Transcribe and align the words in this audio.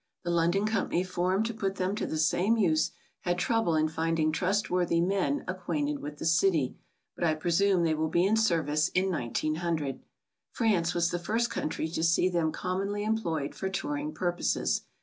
The 0.23 0.31
Londpn 0.31 0.65
Company 0.65 1.03
formed 1.03 1.45
to 1.45 1.53
put 1.53 1.75
them 1.75 1.93
to 1.93 2.07
the 2.07 2.17
same 2.17 2.57
use 2.57 2.89
had 3.19 3.37
trouble 3.37 3.75
in 3.75 3.87
finding 3.87 4.31
trustworthy 4.31 4.99
men 4.99 5.43
acquainted 5.47 5.99
with 5.99 6.17
the 6.17 6.25
city, 6.25 6.75
but 7.13 7.23
I 7.23 7.35
presume 7.35 7.83
they 7.83 7.93
will 7.93 8.07
be 8.09 8.25
in 8.25 8.35
service 8.35 8.87
in 8.95 9.11
looo. 9.11 9.99
France 10.53 10.95
was 10.95 11.11
the 11.11 11.19
first 11.19 11.51
country 11.51 11.87
to 11.89 12.01
see 12.01 12.29
them 12.29 12.51
commonly 12.51 13.03
employed 13.03 13.53
for 13.53 13.69
touring 13.69 14.11
purposes. 14.11 14.81